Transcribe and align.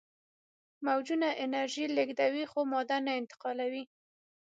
موجونه 0.85 1.27
انرژي 1.43 1.85
لیږدوي 1.95 2.45
خو 2.51 2.59
ماده 2.71 2.97
نه 3.05 3.11
انتقالوي. 3.21 3.83